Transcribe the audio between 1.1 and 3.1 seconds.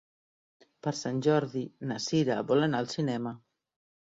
Jordi na Cira vol anar al